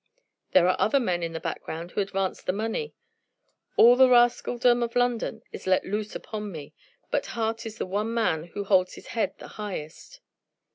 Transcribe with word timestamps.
There 0.53 0.67
are 0.67 0.75
other 0.81 0.99
men 0.99 1.21
in 1.21 1.33
the 1.33 1.39
background 1.39 1.91
who 1.91 2.01
advanced 2.01 2.47
the 2.47 2.51
money. 2.53 2.95
All 3.77 3.95
the 3.95 4.09
rascaldom 4.09 4.81
of 4.81 4.95
London 4.95 5.43
is 5.51 5.67
let 5.67 5.85
loose 5.85 6.15
upon 6.15 6.51
me. 6.51 6.73
But 7.11 7.27
Hart 7.37 7.65
was 7.65 7.77
the 7.77 7.85
one 7.85 8.11
man 8.11 8.45
who 8.45 8.63
holds 8.63 8.95
his 8.95 9.09
head 9.13 9.37
the 9.37 9.47
highest." 9.61 10.21